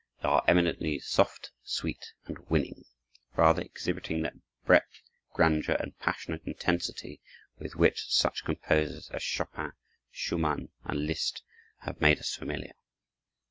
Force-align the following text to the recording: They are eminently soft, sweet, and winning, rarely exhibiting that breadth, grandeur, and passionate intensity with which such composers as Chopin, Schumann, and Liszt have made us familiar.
They 0.23 0.29
are 0.29 0.43
eminently 0.47 0.97
soft, 0.97 1.51
sweet, 1.61 2.03
and 2.25 2.39
winning, 2.49 2.85
rarely 3.35 3.65
exhibiting 3.65 4.23
that 4.23 4.33
breadth, 4.65 5.03
grandeur, 5.33 5.75
and 5.79 5.95
passionate 5.99 6.41
intensity 6.43 7.21
with 7.59 7.75
which 7.75 8.07
such 8.09 8.43
composers 8.43 9.11
as 9.11 9.21
Chopin, 9.21 9.73
Schumann, 10.09 10.69
and 10.85 11.05
Liszt 11.05 11.43
have 11.81 12.01
made 12.01 12.17
us 12.17 12.33
familiar. 12.33 12.73